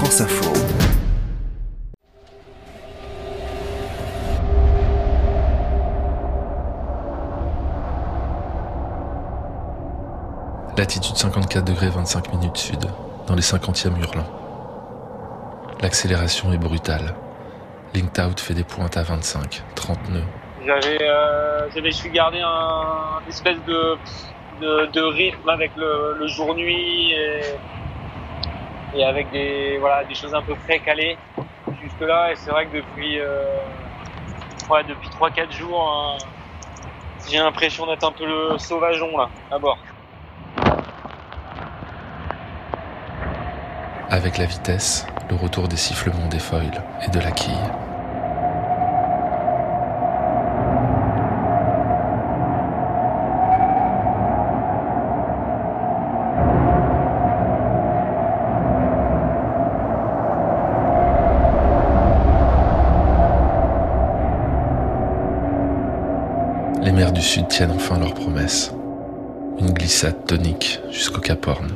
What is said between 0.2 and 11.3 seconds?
Info. Latitude